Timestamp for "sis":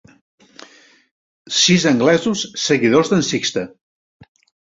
1.57-1.85